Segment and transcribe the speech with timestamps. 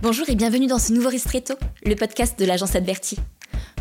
[0.00, 3.18] Bonjour et bienvenue dans ce nouveau Ristretto, le podcast de l'agence Adverti.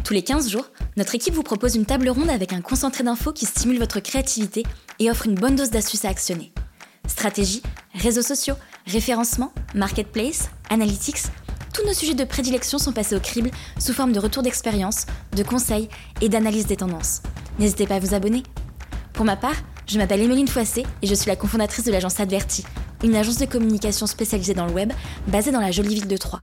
[0.03, 3.33] Tous les 15 jours, notre équipe vous propose une table ronde avec un concentré d'infos
[3.33, 4.63] qui stimule votre créativité
[4.97, 6.51] et offre une bonne dose d'astuces à actionner.
[7.07, 7.61] Stratégie,
[7.93, 8.55] réseaux sociaux,
[8.87, 11.21] référencement, marketplace, analytics,
[11.71, 15.05] tous nos sujets de prédilection sont passés au crible sous forme de retours d'expérience,
[15.35, 15.87] de conseils
[16.21, 17.21] et d'analyse des tendances.
[17.59, 18.41] N'hésitez pas à vous abonner.
[19.13, 22.65] Pour ma part, je m'appelle Emeline Foissé et je suis la cofondatrice de l'agence Adverti,
[23.03, 24.91] une agence de communication spécialisée dans le web
[25.27, 26.41] basée dans la jolie ville de Troyes.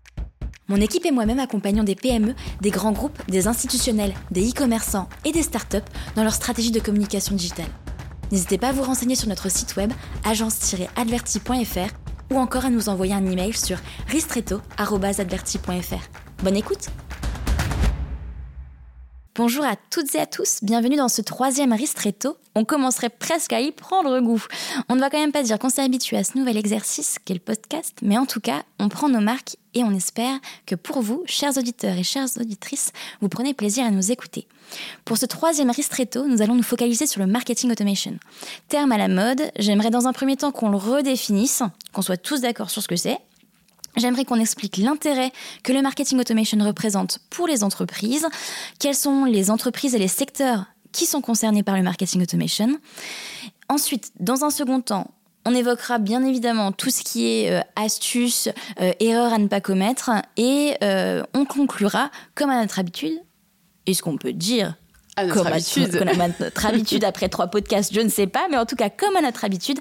[0.69, 5.33] Mon équipe et moi-même accompagnons des PME, des grands groupes, des institutionnels, des e-commerçants et
[5.33, 5.77] des startups
[6.17, 7.67] dans leur stratégie de communication digitale.
[8.33, 9.93] N'hésitez pas à vous renseigner sur notre site web
[10.25, 13.77] agence-adverti.fr ou encore à nous envoyer un email sur
[14.09, 16.43] ristretto.adverti.fr.
[16.43, 16.89] Bonne écoute
[19.37, 22.37] Bonjour à toutes et à tous, bienvenue dans ce troisième ristretto.
[22.55, 24.45] On commencerait presque à y prendre goût.
[24.89, 27.35] On ne va quand même pas dire qu'on s'est habitué à ce nouvel exercice qu'est
[27.35, 31.03] le podcast, mais en tout cas, on prend nos marques et on espère que pour
[31.03, 34.47] vous, chers auditeurs et chères auditrices, vous prenez plaisir à nous écouter.
[35.05, 38.17] Pour ce troisième ristretto, nous allons nous focaliser sur le marketing automation.
[38.69, 42.41] Terme à la mode, j'aimerais dans un premier temps qu'on le redéfinisse, qu'on soit tous
[42.41, 43.19] d'accord sur ce que c'est,
[43.97, 48.27] J'aimerais qu'on explique l'intérêt que le marketing automation représente pour les entreprises,
[48.79, 52.79] quelles sont les entreprises et les secteurs qui sont concernés par le marketing automation.
[53.69, 55.11] Ensuite, dans un second temps,
[55.45, 58.49] on évoquera bien évidemment tout ce qui est euh, astuces,
[58.81, 63.21] euh, erreurs à ne pas commettre, et euh, on conclura, comme à notre habitude,
[63.87, 64.77] est-ce qu'on peut dire
[65.17, 66.05] à notre habitude.
[66.39, 69.21] notre habitude après trois podcasts, je ne sais pas, mais en tout cas, comme à
[69.21, 69.79] notre habitude,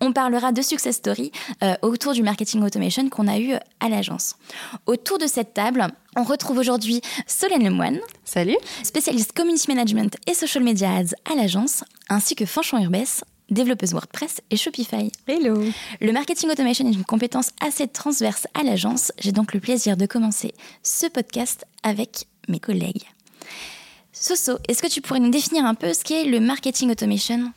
[0.00, 1.32] on parlera de success story
[1.62, 4.36] euh, autour du marketing automation qu'on a eu à l'agence.
[4.86, 8.00] Autour de cette table, on retrouve aujourd'hui Solène Lemoine.
[8.24, 8.56] Salut.
[8.82, 14.40] Spécialiste community management et social media ads à l'agence, ainsi que Fanchon Urbès, développeuse WordPress
[14.50, 15.10] et Shopify.
[15.26, 15.62] Hello.
[16.00, 19.12] Le marketing automation est une compétence assez transverse à l'agence.
[19.18, 23.04] J'ai donc le plaisir de commencer ce podcast avec mes collègues.
[24.26, 27.52] Soso, est-ce que tu pourrais nous définir un peu ce qu'est le marketing automation?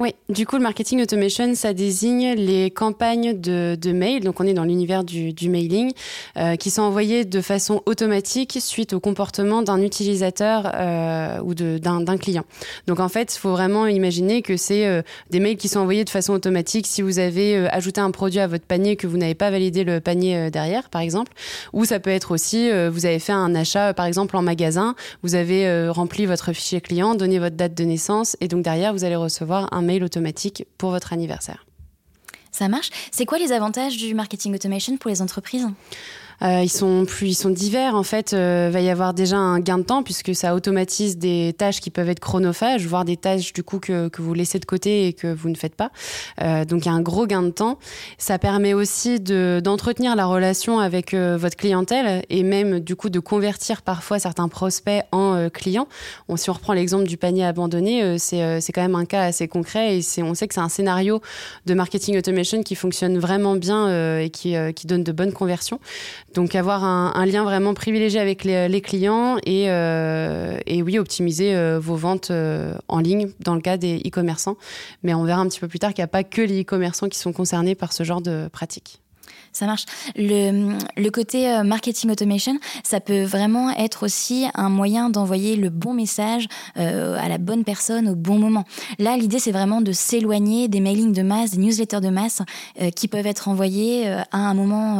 [0.00, 4.46] Oui, du coup, le marketing automation, ça désigne les campagnes de, de mail, donc on
[4.46, 5.90] est dans l'univers du, mailing,
[6.36, 12.16] euh, qui sont envoyées de façon automatique suite au comportement d'un utilisateur euh, ou d'un
[12.16, 12.44] client.
[12.86, 16.04] Donc en fait, il faut vraiment imaginer que c'est euh, des mails qui sont envoyés
[16.04, 19.16] de façon automatique si vous avez euh, ajouté un produit à votre panier que vous
[19.16, 21.32] n'avez pas validé le panier derrière, par exemple.
[21.72, 24.94] Ou ça peut être aussi, vous avez fait un achat, par exemple, en magasin,
[25.24, 29.04] vous avez rempli votre fichier client, donné votre date de naissance, et donc derrière, vous
[29.04, 31.66] allez recevoir un mail automatique pour votre anniversaire.
[32.52, 32.90] Ça marche.
[33.10, 35.66] C'est quoi les avantages du marketing automation pour les entreprises?
[36.42, 37.94] Euh, ils sont plus, ils sont divers.
[37.94, 41.54] En fait, euh, va y avoir déjà un gain de temps puisque ça automatise des
[41.56, 44.64] tâches qui peuvent être chronophages, voire des tâches du coup que, que vous laissez de
[44.64, 45.90] côté et que vous ne faites pas.
[46.40, 47.78] Euh, donc il y a un gros gain de temps.
[48.18, 53.10] Ça permet aussi de d'entretenir la relation avec euh, votre clientèle et même du coup
[53.10, 55.88] de convertir parfois certains prospects en euh, clients.
[56.28, 59.22] On, si on reprend l'exemple du panier abandonné, euh, c'est c'est quand même un cas
[59.22, 61.20] assez concret et on sait que c'est un scénario
[61.66, 65.80] de marketing automation qui fonctionne vraiment bien et qui qui donne de bonnes conversions.
[66.34, 71.78] Donc avoir un, lien vraiment privilégié avec les, clients et, euh, et, oui, optimiser euh,
[71.80, 74.56] vos ventes euh, en ligne dans le cas des e-commerçants.
[75.02, 77.08] Mais on verra un petit peu plus tard qu'il n'y a pas que les e-commerçants
[77.08, 79.00] qui sont concernés par ce genre de pratiques.
[79.58, 79.86] Ça marche.
[80.14, 85.94] Le, côté euh, marketing automation, ça peut vraiment être aussi un moyen d'envoyer le bon
[85.94, 86.46] message
[86.76, 88.62] euh, à la bonne personne au bon moment.
[89.00, 92.40] Là, l'idée, c'est vraiment de s'éloigner des mailings de masse, des newsletters de masse
[92.80, 94.98] euh, qui peuvent être envoyés à un moment,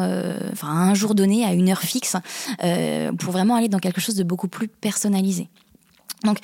[0.51, 2.17] enfin, à un jour donné, à une heure fixe,
[3.17, 5.49] pour vraiment aller dans quelque chose de beaucoup plus personnalisé.
[6.25, 6.39] Donc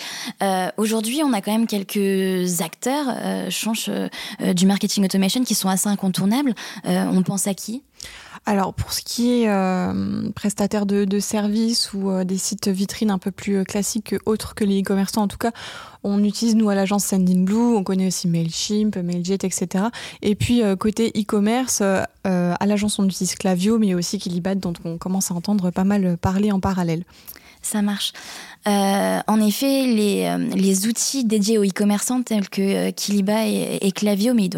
[0.77, 3.91] aujourd'hui, on a quand même quelques acteurs, euh, change
[4.41, 6.55] du marketing automation qui sont assez incontournables.
[6.85, 7.83] On pense à qui?
[8.47, 13.19] Alors pour ce qui est euh, prestataire de, services ou euh, des sites vitrines un
[13.19, 15.53] peu plus classiques autres que les e-commerçants en tout cas,
[16.03, 19.87] on utilise nous à l'agence Sendinblue, on connaît aussi Mailchimp, Mailjet, etc.
[20.21, 24.99] Et puis euh, côté e-commerce, à l'agence on utilise Clavio, mais aussi Kilibat dont on
[24.99, 27.05] commence à entendre pas mal parler en parallèle.
[27.63, 28.13] Ça marche.
[28.67, 33.79] Euh, en effet, les, euh, les outils dédiés aux e-commerçants tels que euh, Kiliba et,
[33.83, 34.49] et Clavio, mais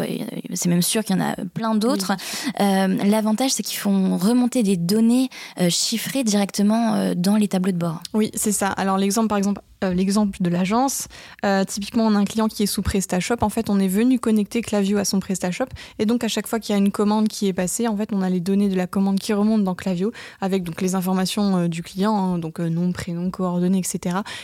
[0.53, 2.13] c'est même sûr qu'il y en a plein d'autres.
[2.15, 2.53] Oui.
[2.61, 5.29] Euh, L'avantage, c'est qu'ils font remonter des données
[5.69, 8.01] chiffrées directement dans les tableaux de bord.
[8.13, 8.67] Oui, c'est ça.
[8.67, 11.07] Alors l'exemple, par exemple, euh, l'exemple de l'agence,
[11.45, 14.17] euh, typiquement on a un client qui est sous PrestaShop, en fait on est venu
[14.17, 15.67] connecter Clavio à son PrestaShop
[15.99, 18.09] et donc à chaque fois qu'il y a une commande qui est passée, en fait
[18.11, 20.11] on a les données de la commande qui remontent dans Clavio
[20.41, 23.96] avec donc les informations euh, du client, hein, donc nom, prénom, coordonnées, etc.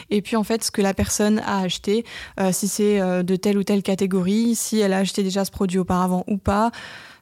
[0.09, 2.05] Et puis en fait ce que la personne a acheté,
[2.39, 5.51] euh, si c'est euh, de telle ou telle catégorie, si elle a acheté déjà ce
[5.51, 6.71] produit auparavant ou pas.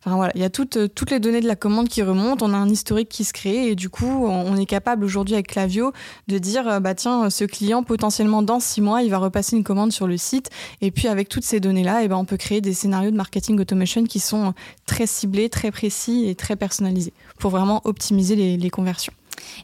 [0.03, 2.55] Enfin voilà, il y a toutes, toutes les données de la commande qui remontent, on
[2.55, 5.91] a un historique qui se crée et du coup, on est capable aujourd'hui avec Clavio
[6.27, 9.91] de dire bah tiens, ce client potentiellement dans six mois, il va repasser une commande
[9.91, 10.49] sur le site.
[10.81, 13.59] Et puis avec toutes ces données-là, eh ben, on peut créer des scénarios de marketing
[13.59, 14.55] automation qui sont
[14.87, 19.13] très ciblés, très précis et très personnalisés pour vraiment optimiser les conversions.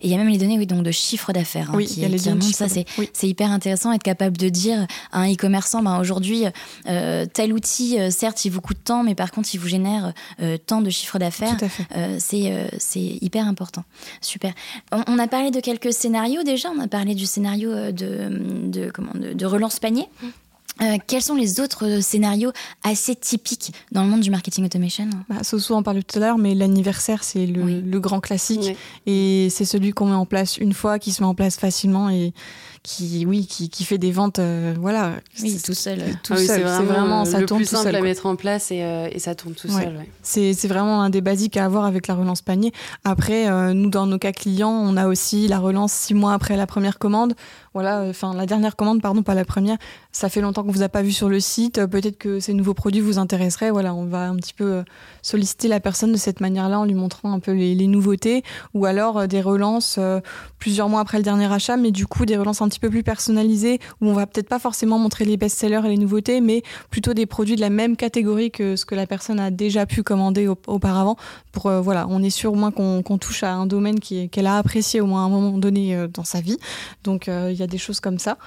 [0.02, 2.02] Et il y a même les données oui, donc de chiffre d'affaires hein, qui,
[2.40, 6.46] qui Ça, c'est hyper intéressant, être capable de dire à un e-commerçant, ben, aujourd'hui,
[6.88, 10.14] euh, tel outil, euh, certes, il vous coûte tant, mais par contre, il vous génère
[10.42, 11.58] euh, tant de chiffre d'affaires.
[12.20, 13.84] c'est hyper important.
[14.22, 14.54] Super.
[14.92, 16.70] On, a parlé de quelques scénarios déjà.
[16.70, 20.08] On a parlé du scénario de, de, comment, de relance panier.
[20.22, 20.28] Mmh.
[20.82, 22.52] Euh, quels sont les autres scénarios
[22.84, 25.10] assez typiques dans le monde du marketing automation?
[25.30, 28.76] Bah, Soso en parlait tout à l'heure, mais l'anniversaire, c'est le, grand classique.
[29.06, 32.10] Et c'est celui qu'on met en place une fois, qui se met en place facilement.
[32.10, 32.34] Et
[32.88, 35.12] qui, oui, qui, qui fait des ventes, euh, voilà.
[35.44, 36.00] Oui, tout seul.
[36.24, 36.48] Tout ah seul.
[36.48, 39.36] C'est vraiment, ça le tourne plus simple à mettre en place et, euh, et ça
[39.36, 40.06] tourne tout seul.
[40.24, 42.72] C'est vraiment un des basiques à avoir avec la relance panier.
[43.04, 46.56] Après, euh, nous, dans nos cas clients, on a aussi la relance six mois après
[46.56, 47.34] la première commande.
[47.74, 49.78] Voilà, enfin, la dernière commande, pardon, pas la première.
[50.12, 51.86] Ça fait longtemps qu'on vous a pas vu sur le site.
[51.86, 53.70] Peut-être que ces nouveaux produits vous intéresseraient.
[53.70, 54.84] Voilà, on va un petit peu
[55.22, 58.44] solliciter la personne de cette manière-là en lui montrant un peu les, les nouveautés
[58.74, 60.00] ou alors des relances
[60.58, 63.04] plusieurs mois après le dernier achat, mais du coup, des relances un petit peu plus
[63.04, 67.14] personnalisé où on va peut-être pas forcément montrer les best-sellers et les nouveautés, mais plutôt
[67.14, 70.48] des produits de la même catégorie que ce que la personne a déjà pu commander
[70.48, 71.18] auparavant.
[71.52, 74.58] Pour euh, voilà, on est sûr au moins qu'on touche à un domaine qu'elle a
[74.58, 76.58] apprécié au moins à un moment donné euh, dans sa vie.
[77.04, 78.38] Donc euh, il y a des choses comme ça.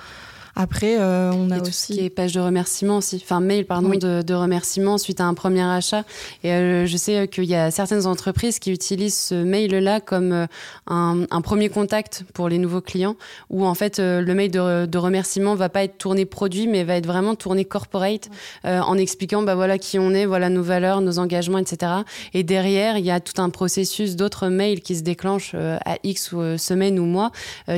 [0.57, 1.95] Après, euh, on a et aussi.
[1.95, 5.25] Ce qui est page de remerciement aussi, enfin mail, pardon, de, de, remerciement suite à
[5.25, 6.05] un premier achat.
[6.45, 10.47] Et euh, je sais qu'il y a certaines entreprises qui utilisent ce mail-là comme euh,
[10.87, 13.17] un, un, premier contact pour les nouveaux clients,
[13.49, 16.97] où en fait le mail de, de, remerciement va pas être tourné produit, mais va
[16.97, 18.29] être vraiment tourné corporate,
[18.65, 21.93] en expliquant bah voilà qui on est, voilà nos valeurs, nos engagements, etc.
[22.35, 26.33] Et derrière, il y a tout un processus d'autres mails qui se déclenchent à X
[26.33, 27.31] ou semaines ou mois,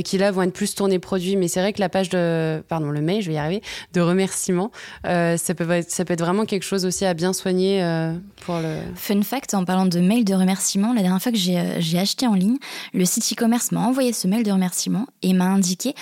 [0.04, 1.36] qui là vont être plus tournés produits.
[1.36, 3.62] Mais c'est vrai que la page de pardon, le mail, je vais y arriver,
[3.92, 4.70] de remerciements.
[5.06, 8.14] Euh, ça, peut être, vraiment quelque chose aussi à bien soigner euh,
[8.44, 8.80] pour le.
[8.94, 12.26] Fun fact, en parlant de mail de remerciements, la dernière fois que j'ai euh, acheté
[12.26, 12.56] en ligne,
[12.94, 15.94] le site e-commerce m'a envoyé ce mail de remerciement et m'a indiqué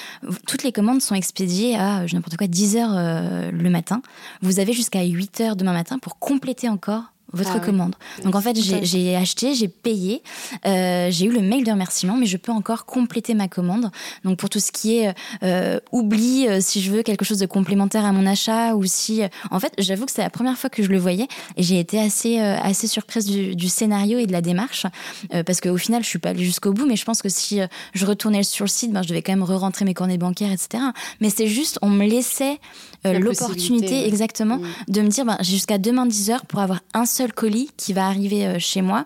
[0.47, 4.03] toutes les commandes sont expédiées à, je n'importe quoi, 10 heures le matin.
[4.43, 7.95] Vous avez jusqu'à 8 heures demain matin pour compléter encore votre ah commande.
[8.25, 10.23] Donc en fait, j'ai acheté, j'ai payé,
[10.67, 13.91] euh, j'ai eu le mail de remerciement, mais je peux encore compléter ma commande.
[14.25, 17.47] Donc pour tout ce qui est euh, oubli, euh, si je veux quelque chose de
[17.47, 20.83] complémentaire à mon achat, ou si, en fait, j'avoue que c'est la première fois que
[20.83, 24.41] je le voyais, et j'ai été assez assez surprise du, du, scénario et de la
[24.41, 24.87] démarche,
[25.47, 27.61] parce qu'au final, je suis pas allée jusqu'au bout, mais je pense que si
[27.95, 30.83] je retournais sur le site, ben, je devais quand même re-rentrer mes coordonnées bancaires, etc.
[31.21, 32.59] Mais c'est juste, on me laissait
[33.05, 34.67] l'opportunité exactement mm.
[34.89, 37.69] de me dire, ben, j'ai jusqu'à demain 10 heures pour avoir un seul seul colis
[37.77, 39.05] qui va arriver euh, chez moi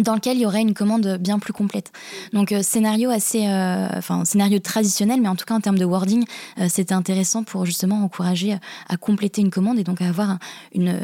[0.00, 1.90] dans lequel il y aurait une commande bien plus complète.
[2.34, 5.84] Donc euh, scénario assez, euh, enfin scénario traditionnel, mais en tout cas en termes de
[5.86, 6.24] wording,
[6.68, 10.38] c'était intéressant pour justement encourager à compléter une commande et donc à avoir un,
[10.74, 10.98] une,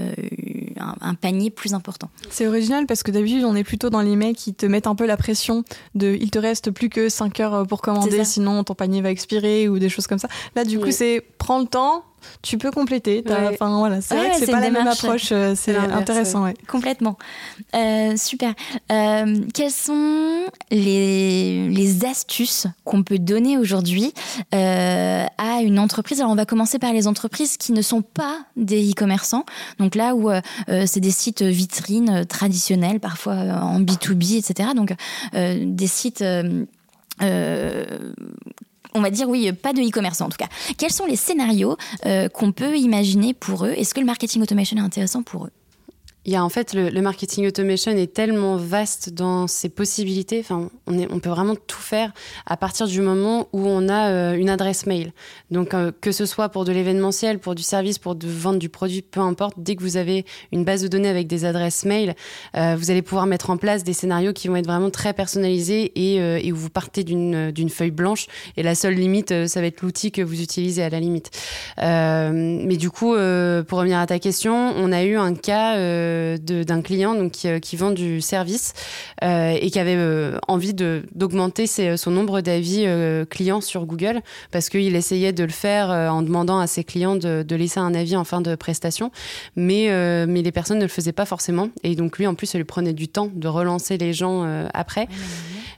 [0.78, 2.10] un, panier plus important.
[2.28, 4.94] C'est original parce que d'habitude on est plutôt dans les mails qui te mettent un
[4.94, 5.64] peu la pression
[5.94, 9.68] de il te reste plus que 5 heures pour commander, sinon ton panier va expirer
[9.68, 10.28] ou des choses comme ça.
[10.54, 12.04] Là du coup c'est prends le temps,
[12.42, 13.24] tu peux compléter.
[13.26, 16.52] Enfin voilà, c'est vrai que c'est pas la même approche, euh, c'est intéressant.
[16.68, 17.18] Complètement.
[17.74, 18.54] Euh, super.
[18.90, 24.12] Euh, quelles sont les, les astuces qu'on peut donner aujourd'hui
[24.52, 26.20] à une entreprise?
[26.20, 29.44] Alors on va commencer par les entreprises qui ne sont pas des e-commerçants.
[29.78, 30.30] Donc là où
[30.86, 34.70] c'est des sites vitrines traditionnels, parfois en B2B, etc.
[34.74, 34.94] Donc
[35.32, 36.24] des sites
[38.94, 40.48] on va dire oui, pas de e-commerce en tout cas.
[40.78, 43.72] Quels sont les scénarios euh, qu'on peut imaginer pour eux?
[43.76, 45.50] Est-ce que le marketing automation est intéressant pour eux?
[46.24, 50.38] Il y a en fait le, marketing automation est tellement vaste dans ses possibilités.
[50.40, 52.12] Enfin, on, est, on peut vraiment tout faire
[52.46, 55.12] à partir du moment où on a euh, une adresse mail.
[55.50, 58.68] Donc, euh, que ce soit pour de l'événementiel, pour du service, pour de vendre du
[58.68, 59.54] produit, peu importe.
[59.56, 62.14] Dès que vous avez une base de données avec des adresses mail,
[62.56, 65.92] euh, vous allez pouvoir mettre en place des scénarios qui vont être vraiment très personnalisés
[65.96, 68.26] et, et où vous partez d'une feuille blanche.
[68.56, 71.30] Et la seule limite, ça va être l'outil que vous utilisez à la limite.
[71.78, 75.76] mais du coup, pour revenir à ta question, on a eu un cas
[76.38, 78.72] d'un client donc, qui, euh, qui, vend du service
[79.22, 82.86] euh, et qui avait euh, envie d'augmenter son nombre d'avis
[83.30, 87.42] clients sur Google parce qu'il essayait de le faire en demandant à ses clients de,
[87.42, 89.10] de, laisser un avis en fin de prestation.
[89.56, 89.88] Mais,
[90.26, 91.68] mais les personnes ne le faisaient pas forcément.
[91.82, 95.08] Et donc lui, en plus, ça lui prenait du temps de relancer les gens après.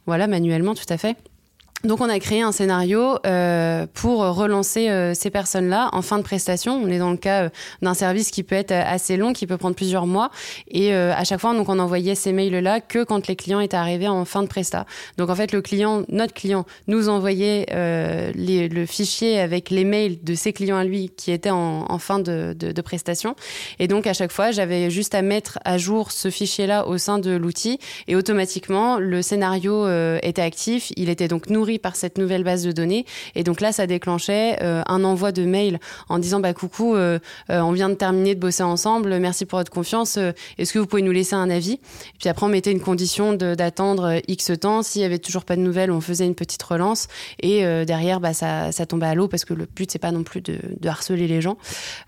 [0.07, 1.17] Voilà, manuellement, tout à fait.
[1.85, 6.23] Donc on a créé un scénario euh, pour relancer euh, ces personnes-là en fin de
[6.23, 6.81] prestation.
[6.83, 7.49] On est dans le cas euh,
[7.83, 10.31] d'un service qui peut être assez long, qui peut prendre plusieurs mois.
[10.69, 14.09] Et à chaque fois, donc on envoyait ces mails-là que quand les clients étaient arrivés
[14.09, 14.87] en fin de prestat.
[15.19, 20.35] Donc en fait, le client, notre client, nous envoyait le fichier avec les mails de
[20.35, 23.35] ses clients à lui qui étaient en, fin de, de, de, prestation.
[23.79, 27.19] Et donc à chaque fois, j'avais juste à mettre à jour ce fichier-là au sein
[27.19, 29.87] de l'outil et automatiquement le scénario
[30.23, 30.93] était actif.
[30.97, 33.07] Il était donc nourri par cette nouvelle base de données.
[33.35, 35.79] Et donc là, ça déclenchait euh, un envoi de mail
[36.09, 37.19] en disant bah coucou, euh,
[37.51, 40.19] euh, on vient de terminer de bosser ensemble, merci pour votre confiance.
[40.59, 41.75] Est-ce que vous pouvez nous laisser un avis?
[41.75, 44.83] Et Puis après, on mettait une condition d'attendre X temps.
[44.83, 47.09] S'il y avait toujours pas de nouvelles, on faisait une petite relance.
[47.41, 50.23] Et derrière, bah, ça, ça tombait à l'eau parce que le but c'est pas non
[50.23, 51.57] plus de, harceler les gens.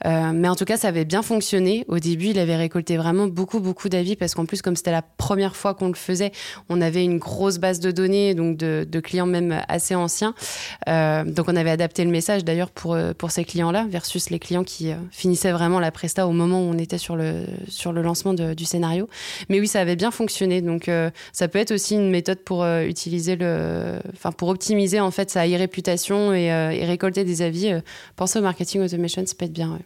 [0.04, 1.84] mais en tout cas, ça avait bien fonctionné.
[1.88, 5.02] Au début, il avait récolté vraiment beaucoup beaucoup d'avis parce qu'en plus, comme c'était la
[5.02, 6.32] première fois qu'on le faisait,
[6.68, 10.34] on avait une grosse base de données donc de clients même assez ancien.
[10.88, 14.38] Euh, donc on avait adapté le message d'ailleurs pour, euh, pour ces clients-là versus les
[14.38, 17.92] clients qui euh, finissaient vraiment la presta au moment où on était sur le, sur
[17.92, 19.08] le lancement du scénario.
[19.48, 20.60] Mais oui, ça avait bien fonctionné.
[20.60, 20.90] Donc
[21.32, 25.46] ça peut être aussi une méthode pour utiliser le, enfin pour optimiser en fait sa
[25.46, 27.72] e-réputation et, récolter des avis.
[28.16, 29.78] pensez au marketing automation, ça peut être bien.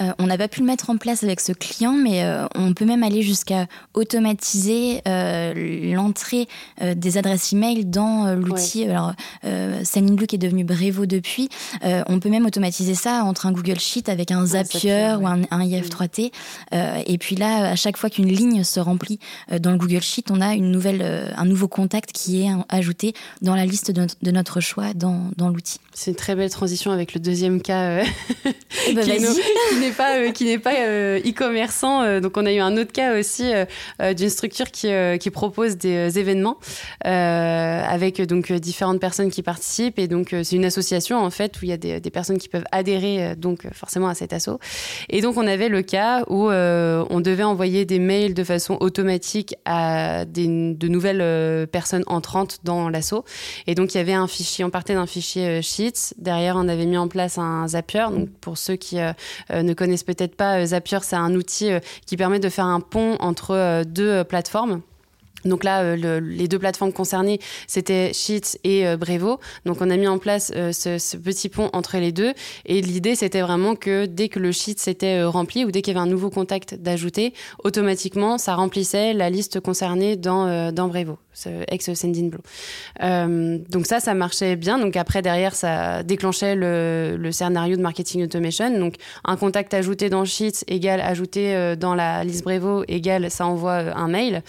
[0.00, 2.72] Euh, on n'a pas pu le mettre en place avec ce client, mais euh, on
[2.72, 6.48] peut même aller jusqu'à automatiser euh, l'entrée
[6.80, 8.84] des adresses email dans l'outil.
[8.84, 9.12] Alors,
[9.84, 11.48] Sendinblue qui est devenu Brevo depuis,
[11.82, 16.30] on peut même automatiser ça entre un Google Sheet avec un Zapier ou un, IF3T.
[16.72, 19.18] et puis là, à chaque fois qu'une ligne se remplit
[19.60, 23.54] dans le Google Sheet, on a une nouvelle, un nouveau contact qui est ajouté dans
[23.54, 25.78] la liste de, notre choix dans, l'outil.
[25.92, 28.02] C'est une très belle transition avec le deuxième cas
[28.88, 32.02] eh ben, qui, euh, qui n'est pas euh, e-commerçant.
[32.02, 33.50] Euh, donc on a eu un autre cas aussi
[34.16, 36.58] d'une structure qui, qui propose des événements
[37.04, 41.68] avec donc différentes personnes qui participent et donc c'est une association en fait où il
[41.68, 44.58] y a des, des personnes qui peuvent adhérer donc forcément à cet assaut.
[45.08, 49.56] Et donc on avait le cas où on devait envoyer des mails de façon automatique
[49.64, 53.24] à des, de nouvelles personnes entrantes dans l'assaut.
[53.66, 56.14] Et donc il y avait un fichier, on partait d'un fichier Sheets.
[56.18, 58.06] Derrière on avait mis en place un Zapier.
[58.10, 58.96] Donc pour ceux qui
[59.52, 62.80] ne connaissent peut-être pas, euh, Zapier, c'est un outil euh, qui permet de faire un
[62.80, 64.82] pont entre euh, deux plateformes.
[65.44, 69.40] Donc là, les deux plateformes concernées, c'était Sheets et Brevo.
[69.64, 72.32] Donc on a mis en place ce, petit pont entre les deux.
[72.66, 75.96] Et l'idée, c'était vraiment que dès que le Sheet s'était rempli ou dès qu'il y
[75.96, 81.18] avait un nouveau contact d'ajouter, automatiquement, ça remplissait la liste concernée dans, dans Brevo
[81.68, 82.38] ex Sendinblue.
[83.02, 84.78] Euh, donc ça, ça marchait bien.
[84.78, 88.78] Donc après, derrière, ça déclenchait le, scénario de marketing automation.
[88.78, 88.94] Donc
[89.24, 93.72] un contact ajouté dans Sheets égale ajouté euh, dans la liste Brevo égale ça envoie
[93.72, 94.42] euh, un mail.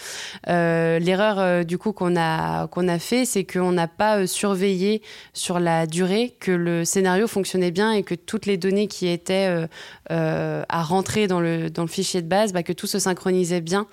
[0.48, 5.02] Euh, L'erreur euh, du coup qu'on a qu'on a fait, c'est qu'on n'a pas surveillé
[5.32, 9.66] sur la durée que le scénario fonctionnait bien et que toutes les données qui étaient
[10.10, 13.86] à rentrer dans le dans le fichier de base, bah, que tout se synchronisait bien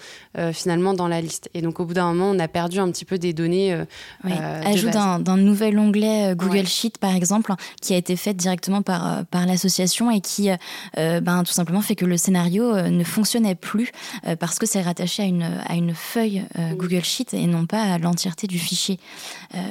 [0.54, 1.50] finalement dans la liste.
[1.54, 3.74] Et donc au bout d'un moment, on a perdu un petit peu des données.
[3.74, 3.86] Euh,
[4.26, 8.82] euh Ajout d'un nouvel onglet euh, Google Sheet, par exemple, qui a été fait directement
[8.82, 10.50] par, euh, par l'association et qui,
[10.96, 13.92] ben, tout simplement, fait que le scénario ne fonctionnait plus
[14.40, 16.44] parce que c'est rattaché à une, à une feuille.
[16.80, 19.00] Google Sheet et non pas à l'entièreté du fichier.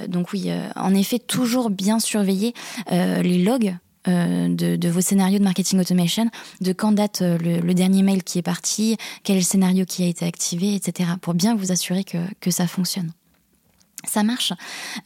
[0.09, 2.55] donc oui, en effet, toujours bien surveiller
[2.91, 3.75] les logs
[4.07, 8.97] de, vos scénarios de marketing automation, de quand date le, dernier mail qui est parti,
[9.25, 13.13] quel scénario qui a été activé, etc., pour bien vous assurer que, que ça fonctionne.
[14.07, 14.53] Ça marche.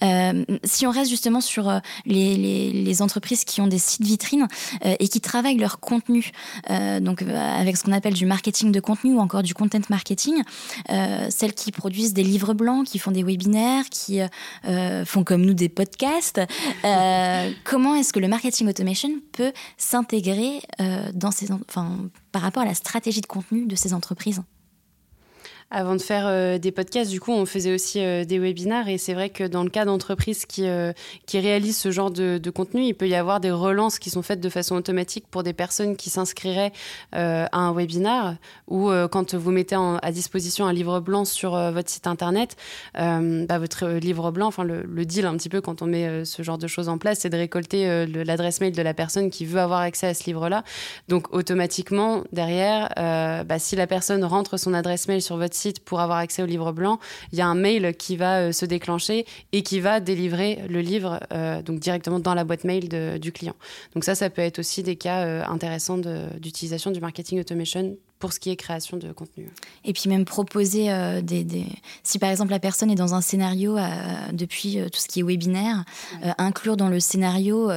[0.03, 4.05] Euh, si on reste justement sur euh, les, les, les, entreprises qui ont des sites
[4.05, 4.47] vitrines
[4.85, 6.31] euh, et qui travaillent leur contenu,
[6.69, 9.81] euh, donc euh, avec ce qu'on appelle du marketing de contenu ou encore du content
[9.89, 10.43] marketing,
[11.31, 14.21] celles qui produisent des livres blancs, qui font des webinaires, qui
[15.05, 16.41] font comme nous des podcasts,
[17.65, 20.61] comment est-ce que le marketing automation peut s'intégrer
[21.15, 21.97] dans ces, enfin,
[22.31, 24.43] par rapport à la stratégie de contenu de ces entreprises?
[25.73, 28.89] Avant de faire euh, des podcasts, du coup, on faisait aussi euh, des webinaires.
[28.89, 30.93] Et c'est vrai que dans le cas d'entreprises qui, euh,
[31.33, 34.51] réalisent ce genre de, contenu, il peut y avoir des relances qui sont faites de
[34.51, 36.73] façon automatique pour des personnes qui s'inscriraient
[37.13, 38.37] à un webinaire
[38.69, 42.57] ou quand vous mettez à disposition un livre blanc sur votre site internet,
[42.95, 46.43] bah, votre livre blanc, enfin le, le, deal un petit peu quand on met ce
[46.43, 49.61] genre de choses en place, c'est de récolter l'adresse mail de la personne qui veut
[49.61, 50.65] avoir accès à ce livre-là.
[51.09, 52.91] Donc automatiquement, derrière,
[53.47, 56.47] bah, si la personne rentre son adresse mail sur votre site, pour avoir accès au
[56.47, 56.99] livre blanc,
[57.33, 60.81] il y a un mail qui va euh, se déclencher et qui va délivrer le
[60.81, 63.55] livre euh, donc directement dans la boîte mail de, du client.
[63.95, 68.33] Donc ça, ça peut être aussi des cas euh, intéressants d'utilisation du marketing automation pour
[68.33, 69.51] ce qui est création de contenu.
[69.85, 70.87] Et puis même proposer
[71.23, 71.67] des, des,
[72.05, 73.77] Si par exemple la personne est dans un scénario
[74.33, 75.85] depuis tout ce qui est webinaire,
[76.39, 77.69] inclure dans le scénario,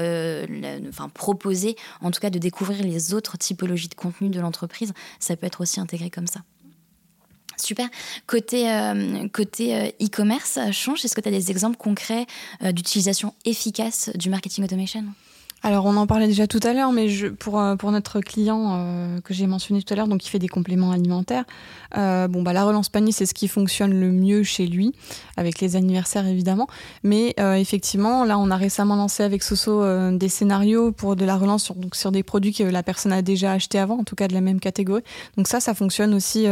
[0.87, 5.35] enfin proposer en tout cas de découvrir les autres typologies de contenu de l'entreprise, ça
[5.35, 6.41] peut être aussi intégré comme ça.
[7.65, 7.89] Super.
[8.27, 12.27] Côté, euh, côté euh, e-commerce, change, est-ce que tu as des exemples concrets
[12.63, 15.03] euh, d'utilisation efficace du marketing automation?
[15.63, 17.07] Alors, on en parlait déjà tout à l'heure, mais
[17.39, 20.91] pour, pour notre client que j'ai mentionné tout à l'heure, donc qui fait des compléments
[20.91, 21.45] alimentaires,
[21.95, 24.93] bon, bah, la relance panier, c'est ce qui fonctionne le mieux chez lui,
[25.37, 26.67] avec les anniversaires évidemment.
[27.01, 31.63] Mais effectivement, là, on a récemment lancé avec Soso des scénarios pour de la relance
[31.63, 34.27] sur, donc, sur des produits que la personne a déjà acheté avant, en tout cas
[34.27, 35.03] de la même catégorie.
[35.35, 36.45] Donc ça, ça fonctionne aussi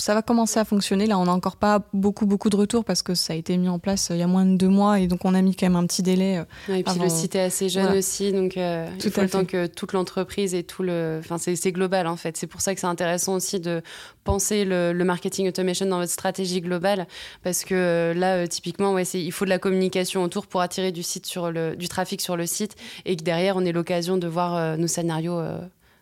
[0.00, 1.06] ça va commencer à fonctionner.
[1.06, 3.68] Là, on n'a encore pas beaucoup, beaucoup de retours parce que ça a été mis
[3.68, 5.54] en place euh, il y a moins de deux mois et donc on a mis
[5.54, 6.38] quand même un petit délai.
[6.38, 9.44] Euh, et puis le site est assez jeune aussi, donc euh, il faut le temps
[9.44, 11.20] que toute l'entreprise et tout le.
[11.20, 12.36] Enfin, c'est global en fait.
[12.36, 13.82] C'est pour ça que c'est intéressant aussi de
[14.24, 17.06] penser le, marketing automation dans votre stratégie globale
[17.42, 21.26] parce que là, typiquement, ouais, il faut de la communication autour pour attirer du, site
[21.26, 24.78] sur le, du trafic sur le site et que derrière, on ait l'occasion de voir
[24.78, 25.40] nos scénarios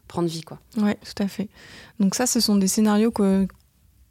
[0.08, 0.42] prendre vie.
[0.42, 0.58] Quoi.
[0.78, 1.48] Oui, tout à fait.
[2.00, 3.46] Donc ça, ce sont des scénarios que,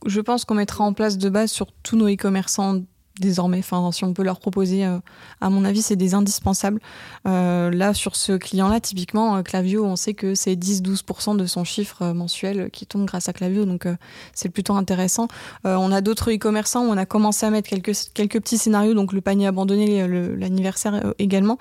[0.05, 2.81] je pense qu'on mettra en place de base sur tous nos e-commerçants
[3.19, 3.59] désormais.
[3.59, 4.99] Enfin, si on peut leur proposer, euh,
[5.41, 6.79] à mon avis, c'est des indispensables.
[7.27, 11.63] Euh, là, sur ce client-là, typiquement, euh, Clavio, on sait que c'est 10-12% de son
[11.63, 13.87] chiffre mensuel qui tombe grâce à Clavio, donc
[14.33, 15.27] c'est plutôt intéressant.
[15.63, 19.13] on a d'autres e-commerçants où on a commencé à mettre quelques, quelques petits scénarios, donc
[19.13, 21.57] le panier abandonné, l'anniversaire également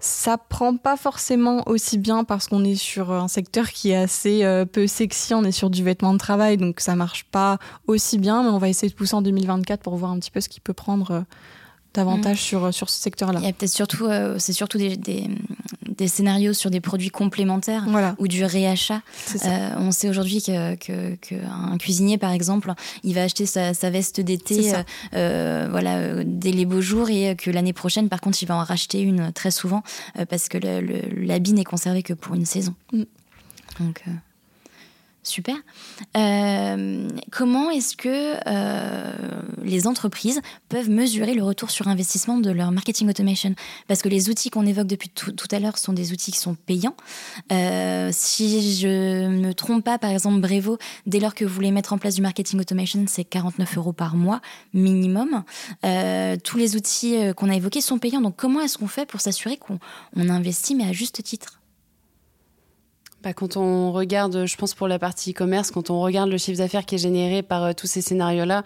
[0.00, 4.44] ça prend pas forcément aussi bien parce qu'on est sur un secteur qui est assez
[4.44, 8.18] euh, peu sexy, on est sur du vêtement de travail, donc ça marche pas aussi
[8.18, 10.48] bien, mais on va essayer de pousser en 2024 pour voir un petit peu ce
[10.48, 11.20] qui peut prendre euh,
[11.94, 13.40] davantage sur, sur ce secteur-là.
[13.40, 17.86] Il y a peut-être surtout, euh, c'est surtout des, des, scénarios sur des produits complémentaires
[18.18, 19.02] ou du réachat.
[19.44, 23.90] Euh, on sait aujourd'hui qu'un que, que cuisinier, par exemple, il va acheter sa, sa
[23.90, 24.72] veste d'été
[25.14, 28.64] euh, voilà, dès les beaux jours et que l'année prochaine, par contre, il va en
[28.64, 29.82] racheter une très souvent
[30.28, 32.74] parce que l'habit n'est conservé que pour une saison.
[32.92, 33.02] Mm.
[33.80, 34.04] Donc.
[35.22, 35.54] Super.
[36.16, 39.12] Euh, comment est-ce que euh,
[39.62, 43.54] les entreprises peuvent mesurer le retour sur investissement de leur marketing automation
[43.88, 46.54] Parce que les outils qu'on évoque depuis tout, à l'heure sont des outils qui sont
[46.54, 46.96] payants.
[47.52, 51.70] Euh, si je ne me trompe pas, par exemple, Brevo, dès lors que vous voulez
[51.70, 54.40] mettre en place du marketing automation, c'est 49 euros par mois
[54.72, 55.44] minimum.
[56.44, 58.20] tous les outils qu'on a évoqués sont payants.
[58.20, 59.78] Donc comment est-ce qu'on fait pour s'assurer qu'on
[60.16, 61.60] investit, mais à juste titre?
[63.22, 66.56] Bah, quand on regarde, je pense pour la partie e-commerce, quand on regarde le chiffre
[66.56, 68.62] d'affaires qui est généré par euh, tous ces scénarios-là,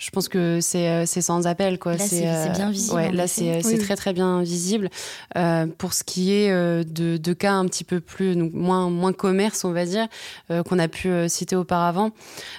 [0.00, 1.92] je pense que c'est euh, sans appel quoi.
[1.92, 4.88] Là c'est euh, bien visible ouais, là c'est très très bien visible.
[5.36, 9.12] Euh, pour ce qui est de, de, cas un petit peu plus donc moins moins
[9.12, 10.08] commerce on va dire
[10.48, 12.10] qu'on a pu citer auparavant.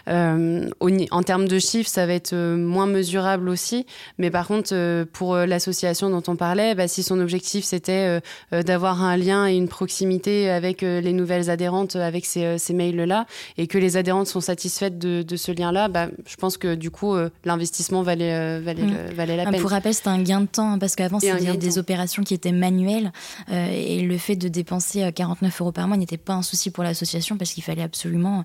[0.08, 3.88] En termes de chiffres ça va être moins mesurable aussi.
[4.20, 9.18] Mais par contre pour l'association dont on parlait bah, si son objectif c'était d'avoir un
[9.18, 13.26] lien et une proximité avec les nouvelles adhérentes avec ces, ces mails là
[13.58, 16.76] et que les adhérentes sont satisfaites de, de ce lien là bah, je pense que
[16.76, 17.16] du coup
[17.46, 19.14] l'investissement valait, euh, valait, mm.
[19.14, 19.62] valait, la ah, peine.
[19.62, 22.52] Pour rappel, c'était un gain de temps, hein, parce qu'avant, c'était des, opérations qui étaient
[22.52, 23.12] manuelles,
[23.50, 26.70] euh, et le fait de dépenser 49 euh, euros par mois n'était pas un souci
[26.70, 28.44] pour l'association, parce qu'il fallait absolument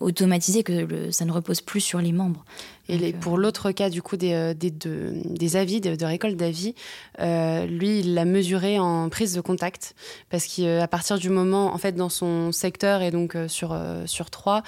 [0.00, 2.44] automatiser, que ça ne repose plus sur les membres.
[2.88, 6.74] Et pour l'autre cas, du coup, des, des, des avis, de, récolte d'avis,
[7.18, 9.94] lui, il l'a mesuré en prise de contact,
[10.30, 14.62] parce qu'à partir du moment, en fait, dans son secteur, et donc sur, sur trois,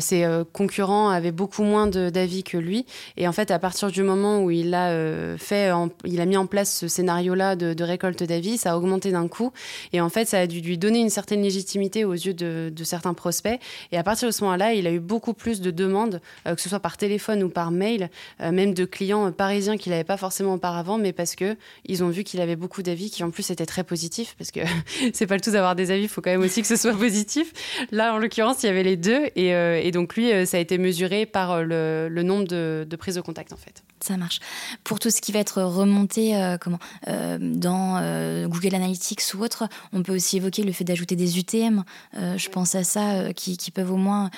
[0.00, 2.86] ses concurrents avaient beaucoup moins d'avis que lui.
[3.16, 5.70] Et en fait, à partir du moment où il a euh, fait,
[6.04, 9.52] il a mis en place ce scénario-là de, récolte d'avis, ça a augmenté d'un coup.
[9.92, 13.14] Et en fait, ça a dû lui donner une certaine légitimité aux yeux de, certains
[13.14, 13.60] prospects.
[13.92, 16.60] Et à partir de ce moment-là, il a eu beaucoup plus de demandes, euh, que
[16.60, 20.16] ce soit par téléphone ou par mail, euh, même de clients parisiens qu'il n'avait pas
[20.16, 23.50] forcément auparavant, mais parce que ils ont vu qu'il avait beaucoup d'avis qui en plus
[23.50, 24.60] étaient très positifs, parce que
[25.12, 26.94] c'est pas le tout d'avoir des avis, il faut quand même aussi que ce soit
[26.98, 27.52] positif.
[27.90, 30.78] Là, en l'occurrence, il y avait les deux, et, et donc lui, ça a été
[30.78, 34.40] mesuré par le, le nombre de, de prises de contact en fait ça marche.
[34.84, 39.42] Pour tout ce qui va être remonté euh, comment, euh, dans euh, Google Analytics ou
[39.42, 41.84] autre, on peut aussi évoquer le fait d'ajouter des UTM.
[42.14, 44.30] je pense à ça, qui, qui, peuvent au moins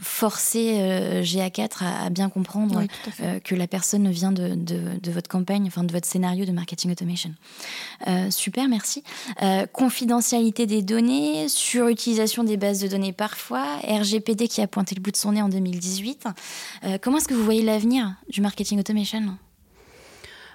[0.00, 2.84] forcer GA4 à, bien comprendre
[3.44, 6.92] que la personne vient de, de, de, votre campagne, enfin de votre scénario de marketing
[6.92, 7.34] automation.
[8.30, 9.02] super, merci.
[9.72, 15.10] confidentialité des données, surutilisation des bases de données parfois, RGPD qui a pointé le bout
[15.10, 16.26] de son nez en 2018.
[17.02, 19.36] comment est-ce que vous voyez l'avenir du marketing automation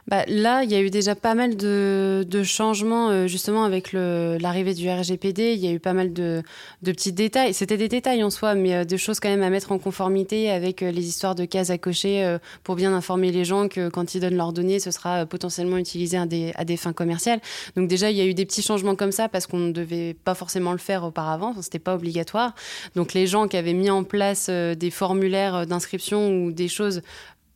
[0.08, 4.74] bah, Là, il y a eu déjà pas mal de, changements, euh, justement, avec l'arrivée
[4.74, 5.54] du RGPD.
[5.54, 6.44] Il y a eu pas mal de,
[6.84, 7.54] petits détails.
[7.54, 10.50] C'était des détails en soi, mais euh, de choses quand même à mettre en conformité
[10.50, 14.16] avec euh, les histoires de cases à cocher pour bien informer les gens que quand
[14.16, 17.40] ils donnent leurs données, ce sera potentiellement utilisé à des, à des fins commerciales.
[17.76, 20.14] Donc déjà, il y a eu des petits changements comme ça parce qu'on ne devait
[20.14, 21.50] pas forcément le faire auparavant.
[21.50, 22.54] Enfin, C'était pas obligatoire.
[22.96, 27.02] Donc les gens qui avaient mis en place des formulaires d'inscription ou des choses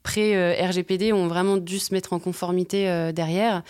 [0.05, 3.63] pré-RGPD ont vraiment dû se mettre en conformité euh, derrière.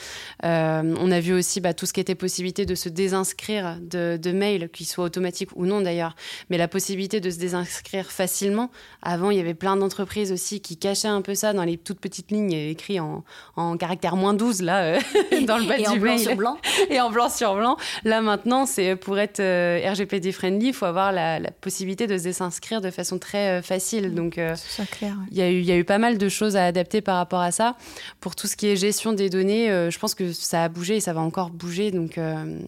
[0.44, 4.20] Euh, on a vu aussi bah, tout ce qui était possibilité de se désinscrire de,
[4.22, 6.14] de mails, qu'ils soient automatiques ou non d'ailleurs,
[6.50, 8.70] mais la possibilité de se désinscrire facilement.
[9.02, 12.02] Avant, il y avait plein d'entreprises aussi qui cachaient un peu ça dans les toutes
[12.02, 13.24] petites lignes écrites en,
[13.56, 15.00] en caractère moins 12 là, euh,
[15.48, 16.58] dans le bas et du en blanc sur blanc.
[16.90, 17.78] et en blanc sur blanc.
[18.04, 22.24] Là maintenant, c'est pour être RGPD friendly, il faut avoir la, la, possibilité de se
[22.24, 24.14] désinscrire de façon très facile.
[24.14, 27.52] Donc, il y, y, a eu pas mal de choses à adapter par rapport à
[27.52, 27.76] ça.
[28.20, 30.98] Pour tout ce qui est gestion des données, euh, je pense que ça a bougé
[30.98, 31.92] et ça va encore bouger.
[31.92, 32.60] Donc, euh,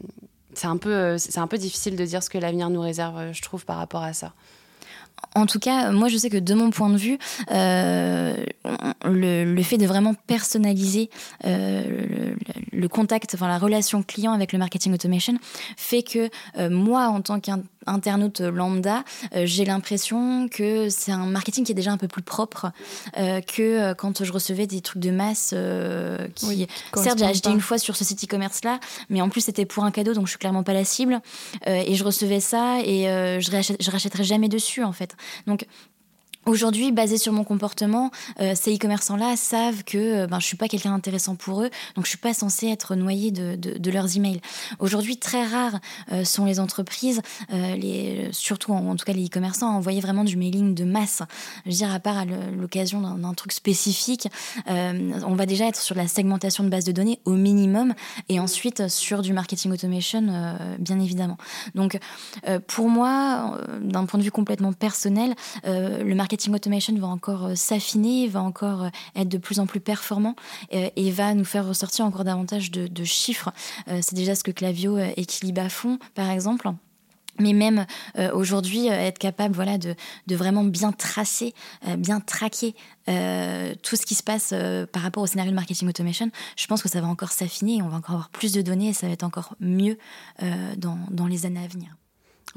[0.54, 3.42] c'est un, peu, euh, un peu difficile de dire ce que l'avenir nous réserve, je
[3.42, 4.34] trouve, par rapport à ça.
[5.34, 7.18] En tout cas, moi je sais que de mon point de vue,
[7.50, 8.36] le,
[9.64, 11.10] fait de vraiment personnaliser
[11.44, 15.34] le, contact, enfin la relation client avec le marketing automation,
[15.76, 16.30] fait que
[16.70, 17.40] moi en tant
[17.88, 19.04] qu'internaute lambda,
[19.36, 22.72] euh, j'ai l'impression que c'est un marketing qui est déjà un peu plus propre
[23.18, 25.56] euh, que quand je recevais des trucs de masse
[26.36, 29.42] qui, oui, certes j'ai acheté une fois sur ce site e-commerce là, mais en plus
[29.42, 31.22] c'était pour un cadeau donc je suis clairement pas la cible
[31.66, 33.04] et je recevais ça et
[33.40, 35.16] je, rachète, je rachèterai jamais dessus en fait.
[35.46, 35.66] Donc
[36.48, 40.70] Aujourd'hui, basé sur mon comportement, euh, ces e-commerçants-là savent que euh, ben, je suis pas
[40.70, 44.16] quelqu'un d'intéressant pour eux, donc je suis pas censée être noyée de, de, de leurs
[44.16, 44.40] emails.
[44.80, 45.82] Aujourd'hui, très rares
[46.14, 50.00] euh, sont les entreprises, euh, les, surtout en, en, tout cas les e-commerçants, à envoyer
[50.00, 51.22] vraiment du mailing de masse.
[51.66, 54.30] Je veux dire, à part à l'occasion d'un truc spécifique,
[54.68, 57.94] on va déjà être sur la segmentation de base de données au minimum,
[58.30, 61.38] et ensuite sur du marketing automation, bien évidemment.
[61.76, 62.00] Donc,
[62.68, 67.56] pour moi, d'un point de vue complètement personnel, le marketing marketing automation va encore euh,
[67.56, 70.36] s'affiner, va encore euh, être de plus en plus performant
[70.74, 73.52] euh, et va nous faire ressortir encore davantage de, chiffres.
[73.88, 76.70] C'est déjà ce que Clavio et Kiliba font, par exemple
[77.40, 77.86] mais même
[78.34, 79.96] aujourd'hui être capable voilà de,
[80.30, 81.54] vraiment bien tracer
[81.98, 82.74] bien traquer
[83.06, 84.54] tout ce qui se passe
[84.92, 87.90] par rapport au scénario de marketing automation je pense que ça va encore s'affiner on
[87.90, 89.98] va encore avoir plus de données et ça va être encore mieux
[90.78, 91.96] dans les années à venir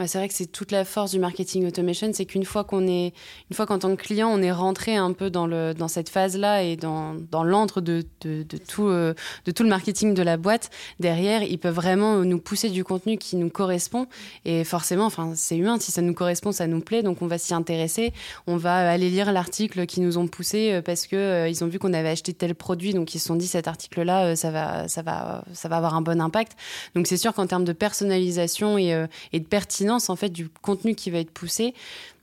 [0.06, 3.12] C'est vrai que c'est toute la force du marketing automation, c'est qu'une fois qu'on est,
[3.50, 6.08] une fois qu'en tant que client, on est rentré un peu dans le, dans cette
[6.08, 10.36] phase-là et dans, dans l'antre de, de, tout, euh, de tout le marketing de la
[10.36, 10.70] boîte.
[11.00, 14.06] Derrière, ils peuvent vraiment nous pousser du contenu qui nous correspond
[14.44, 15.78] et forcément, enfin, c'est humain.
[15.80, 18.12] Si ça nous correspond, ça nous plaît, donc on va s'y intéresser.
[18.46, 21.68] On va aller lire l'article qui nous ont poussé euh, parce que euh, ils ont
[21.68, 24.88] vu qu'on avait acheté tel produit, donc ils se sont dit cet article-là, ça va,
[24.88, 26.52] ça va, ça va avoir un bon impact.
[26.94, 31.10] Donc c'est sûr qu'en termes de personnalisation et de pertinence en fait du contenu qui
[31.10, 31.74] va être poussé,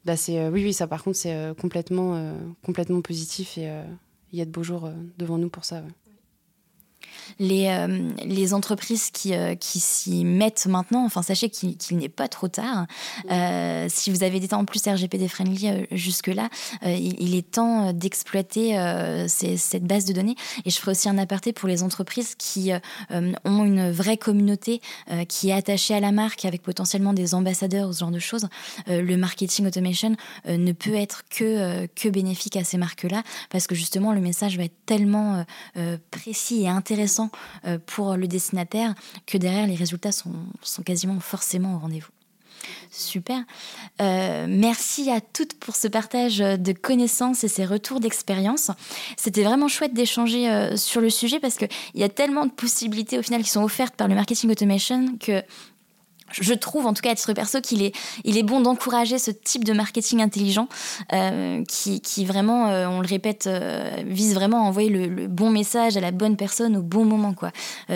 [0.06, 3.69] bah c'est euh, oui oui ça par contre c'est euh, complètement euh, complètement positif et
[4.32, 5.84] il y a de beaux jours devant nous pour ça.
[7.39, 12.09] Les, euh, les entreprises qui, euh, qui s'y mettent maintenant, enfin sachez qu'il qu n'est
[12.09, 12.85] pas trop tard.
[13.31, 16.49] Euh, si vous avez des temps en plus RGPD friendly euh, jusque-là,
[16.83, 18.75] il, il, est temps d'exploiter
[19.27, 20.35] cette base de données.
[20.65, 22.71] Et je ferai aussi un aparté pour les entreprises qui
[23.11, 24.81] ont une vraie communauté
[25.27, 28.47] qui est attachée à la marque avec potentiellement des ambassadeurs ou ce genre de choses.
[28.87, 30.15] le marketing automation
[30.47, 34.63] ne peut être que, que bénéfique à ces marques-là parce que justement le message va
[34.63, 35.45] être tellement
[36.11, 37.16] précis et intéressant
[37.65, 38.93] euh, pour le destinataire
[39.25, 42.12] que derrière les résultats sont, sont quasiment forcément au rendez-vous.
[42.91, 43.43] Super.
[44.01, 48.71] Euh, merci à toutes pour ce partage de connaissances et ces retours d'expérience.
[49.15, 53.19] C'était vraiment chouette d'échanger euh, sur le sujet parce qu'il y a tellement de possibilités
[53.19, 55.43] au final qui sont offertes par le marketing automation que
[56.31, 59.31] je trouve en tout cas à titre perso qu'il est il est bon d'encourager ce
[59.31, 60.67] type de marketing intelligent
[61.13, 65.49] euh, qui, qui vraiment euh, on le répète euh, vise vraiment à envoyer le, bon
[65.49, 67.51] message à la bonne personne au bon moment quoi.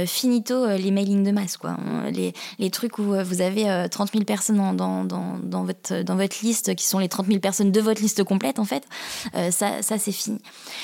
[0.05, 1.77] Finito les mailings de masse quoi.
[2.11, 6.15] Les, les trucs où vous avez 30 000 personnes dans, dans, dans, dans, votre dans
[6.15, 8.83] votre liste qui sont les 30 000 personnes de votre liste complète en fait
[9.51, 10.39] ça, ça c'est fini.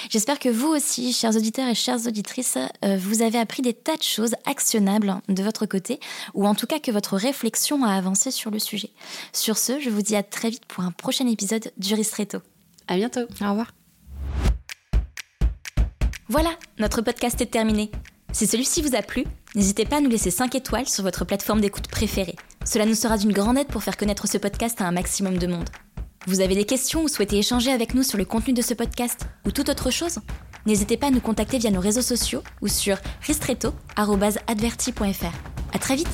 [0.10, 4.04] J'espère que vous aussi chers auditeurs et chères auditrices vous avez appris des tas de
[4.04, 6.00] choses actionnables de votre côté
[6.34, 8.90] ou en tout cas que votre réflexion réflexion à avancer sur le sujet.
[9.32, 12.40] Sur ce, je vous dis à très vite pour un prochain épisode du Ristretto.
[12.88, 13.28] À bientôt.
[13.42, 13.76] Au revoir.
[16.30, 17.92] Voilà, notre podcast est terminé.
[18.32, 19.24] Si celui-ci vous a plu,
[19.56, 22.36] n'hésitez pas à nous laisser 5 étoiles sur votre plateforme d'écoute préférée.
[22.66, 25.46] Cela nous sera d'une grande aide pour faire connaître ce podcast à un maximum de
[25.46, 25.70] monde.
[26.26, 29.28] Vous avez des questions ou souhaitez échanger avec nous sur le contenu de ce podcast
[29.46, 30.18] ou toute autre chose
[30.66, 35.34] N'hésitez pas à nous contacter via nos réseaux sociaux ou sur ristretto.adverti.fr.
[35.74, 36.10] À très vite